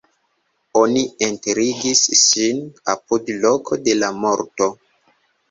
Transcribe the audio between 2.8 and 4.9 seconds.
apud loko de la morto.